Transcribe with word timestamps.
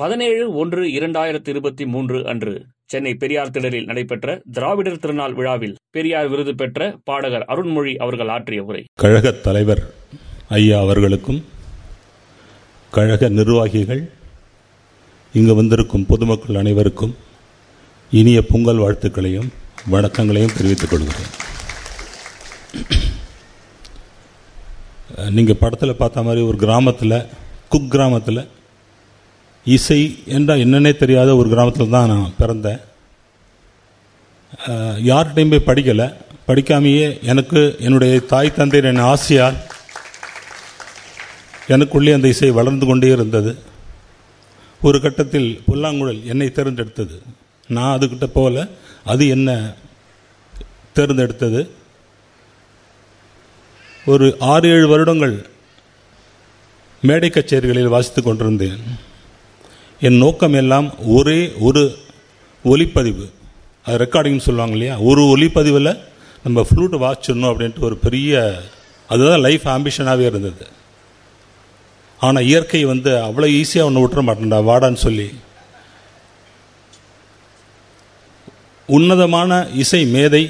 பதினேழு 0.00 0.44
ஒன்று 0.60 0.84
இரண்டாயிரத்தி 0.94 1.48
இருபத்தி 1.48 1.84
மூன்று 1.86 2.18
அன்று 2.26 2.52
சென்னை 2.92 3.14
பெரியார் 3.14 3.50
திடலில் 3.50 3.84
நடைபெற்ற 3.84 4.40
திராவிடர் 4.52 4.98
திருநாள் 4.98 5.34
விழாவில் 5.34 5.76
பெரியார் 5.90 6.28
விருது 6.28 6.54
பெற்ற 6.54 6.96
பாடகர் 7.04 7.44
அருண்மொழி 7.48 7.92
அவர்கள் 8.04 8.28
ஆற்றிய 8.28 8.62
உரை. 8.62 8.80
கழக 9.02 9.32
தலைவர் 9.46 9.82
ஐயா 10.48 10.80
அவர்களுக்கும் 10.80 11.44
கழக 12.90 13.28
நிர்வாகிகள் 13.28 14.02
இங்கு 15.32 15.54
வந்திருக்கும் 15.54 16.06
பொதுமக்கள் 16.06 16.60
அனைவருக்கும் 16.62 17.14
இனிய 18.10 18.42
பொங்கல் 18.50 18.82
வாழ்த்துக்களையும் 18.84 19.48
வணக்கங்களையும் 19.90 20.56
தெரிவித்துக் 20.56 20.92
கொள்கிறேன். 20.94 21.30
நீங்கள் 25.30 25.62
படத்தில் 25.62 26.00
பார்த்த 26.02 26.22
மாதிரி 26.22 26.44
ஒரு 26.50 26.56
கிராமத்தில் 26.56 27.16
குக் 27.68 27.90
கிராமத்தில் 27.90 28.42
இசை 29.64 30.22
என்றால் 30.26 30.58
என்னன்னே 30.58 30.96
தெரியாத 30.96 31.36
ஒரு 31.36 31.48
கிராமத்தில் 31.48 31.88
தான் 31.88 32.10
நான் 32.12 32.34
பிறந்தேன். 32.38 32.80
யார்கிட்டையும் 35.10 35.58
போய் 35.58 35.68
படிக்கலை. 35.68 36.06
படிக்காமையே 36.48 37.06
எனக்கு 37.22 37.60
என்னுடைய 37.78 38.20
தாய் 38.20 38.54
தந்தையின் 38.54 38.94
என் 38.94 39.02
ஆசையால் 39.02 39.56
எனக்குள்ளே 41.68 42.14
அந்த 42.14 42.28
இசை 42.28 42.50
வளர்ந்து 42.50 42.86
கொண்டே 42.86 43.08
இருந்தது. 43.08 43.58
ஒரு 44.82 45.00
கட்டத்தில் 45.00 45.62
புல்லாங்குழல் 45.66 46.20
என்னை 46.24 46.48
தேர்ந்தெடுத்தது. 46.48 47.16
நான் 47.68 47.98
அதுக்கிட்ட 47.98 48.26
போகல. 48.26 48.66
அது 49.04 49.28
என்ன 49.28 49.50
தேர்ந்தெடுத்தது. 50.94 51.68
ஒரு 54.06 54.36
ஆறு 54.52 54.68
ஏழு 54.68 54.88
வருடங்கள் 54.88 55.36
மேடை 57.02 57.30
கச்சேரிகளில் 57.30 57.94
வாசித்துக் 57.94 58.24
கொண்டிருந்தேன். 58.24 59.12
என் 60.04 60.18
நோக்கம் 60.24 60.56
எல்லாம் 60.60 60.86
ஒரே 61.18 61.52
ஒரு 61.66 61.82
ஒலிப்பதிவு. 62.64 63.26
அது 63.86 63.96
ரெக்கார்டிங்னு 64.04 64.46
சொல்லுவாங்க 64.46 64.74
இல்லையா? 64.76 64.94
ஒரு 65.10 65.22
ஒலிப்பதிவில் 65.34 65.90
நம்ம 66.44 66.64
ஃப்ளூட் 66.68 66.94
வாசிச்சிடணும் 67.04 67.50
அப்படின்ட்டு 67.52 67.86
ஒரு 67.88 67.96
பெரிய 67.96 68.32
அதுதான் 69.08 69.44
லைஃப் 69.46 69.64
ஆம்பிஷனாகவே 69.74 70.26
இருந்தது. 70.30 70.66
ஆனால் 72.20 72.46
இயற்கை 72.50 72.84
வந்து 72.84 73.10
அவ்வளோ 73.26 73.48
ஈஸியாக 73.60 73.88
ஒன்று 73.88 74.04
விட்டுற 74.04 74.22
மாட்டேன்டா 74.28 74.60
வாடான்னு 74.70 75.00
சொல்லி. 75.06 75.28
உன்னதமான 78.86 79.68
இசை 79.82 80.04
மேதை 80.16 80.44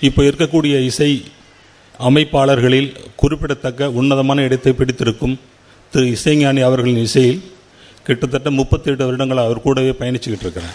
இப்போ 0.00 0.22
இருக்கக்கூடிய 0.22 0.74
இசை 0.90 1.12
அமைப்பாளர்களில் 2.08 2.90
குறிப்பிடத்தக்க 3.16 3.90
உன்னதமான 4.00 4.42
இடத்தை 4.42 4.72
பிடித்திருக்கும் 4.72 5.40
திரு 5.92 6.06
இசைஞானி 6.16 6.62
அவர்களின் 6.68 7.02
இசையில் 7.08 7.40
கிட்டத்தட்ட 8.04 8.50
முப்பத்தி 8.50 8.90
எட்டு 8.90 9.04
வருடங்கள் 9.04 9.36
அவர் 9.36 9.62
கூடவே 9.62 9.90
பயணிச்சுக்கிட்டு 9.90 10.38
இருக்கிறார். 10.38 10.74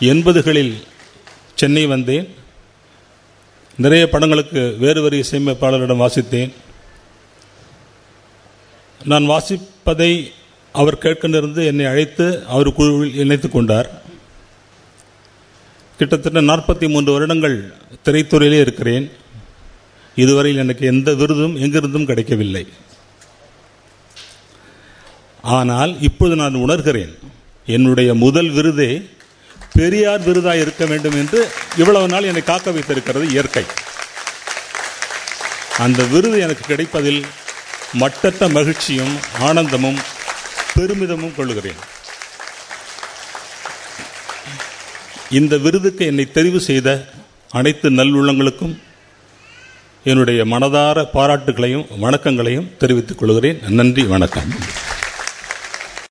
எண்பதுகளில் 0.00 0.74
சென்னை 1.54 1.86
வந்தேன். 1.86 2.34
நிறைய 3.76 4.08
படங்களுக்கு 4.08 4.76
வேறு 4.78 5.02
வேறு 5.02 5.24
இசையமைப்பாளரிடம் 5.30 6.06
வாசித்தேன். 6.06 6.52
நான் 9.04 9.28
வாசிப்பதை 9.28 10.30
அவர் 10.72 10.98
கேட்கின்றிருந்து 10.98 11.64
என்னை 11.64 11.86
அழைத்து 11.86 12.44
அவர் 12.46 12.72
குழுவில் 12.72 13.16
இணைத்துக் 13.16 13.52
கொண்டார். 13.52 14.02
கிட்டத்தட்ட 15.98 16.40
நாற்பத்தி 16.40 16.88
மூன்று 16.88 17.12
வருடங்கள் 17.12 17.74
திரைத்துறையிலே 18.04 18.60
இருக்கிறேன். 18.60 19.10
இதுவரையில் 20.14 20.60
எனக்கு 20.60 20.86
எந்த 20.86 21.14
விருதும் 21.14 21.56
எங்கிருந்தும் 21.56 22.06
கிடைக்கவில்லை. 22.06 22.68
ஆனால் 25.44 26.00
இப்பொழுது 26.00 26.36
நான் 26.36 26.54
உணர்கிறேன் 26.54 27.18
என்னுடைய 27.66 28.14
முதல் 28.14 28.50
விருதே 28.50 29.10
பெரியார் 29.72 30.22
விருதாக 30.22 30.56
இருக்க 30.56 30.84
வேண்டும் 30.86 31.12
என்று 31.12 31.48
இவ்வளவு 31.76 32.08
நாள் 32.08 32.22
என்னை 32.22 32.42
காக்க 32.42 32.70
வைத்திருக்கிறது 32.70 33.28
இயற்கை. 33.28 33.64
அந்த 35.78 36.02
விருது 36.02 36.40
எனக்கு 36.40 36.64
கிடைப்பதில் 36.66 37.24
மட்டற்ற 37.92 38.48
மகிழ்ச்சியும் 38.48 39.14
ஆனந்தமும் 39.38 39.98
பெருமிதமும் 40.74 41.34
கொள்கிறேன் 41.36 41.80
இந்த 45.30 45.56
விருதுக்கு 45.56 46.06
என்னை 46.06 46.28
தெரிவு 46.34 46.56
செய்த 46.56 47.08
அனைத்து 47.50 47.90
நல்லுள்ளங்களுக்கும் 47.90 48.78
என்னுடைய 50.04 50.44
மனதார 50.44 51.06
பாராட்டுகளையும் 51.14 51.86
வணக்கங்களையும் 52.00 52.76
தெரிவித்துக் 52.78 53.18
கொள்கிறேன். 53.18 53.60
நன்றி 53.68 54.02
வணக்கம். 54.02 54.50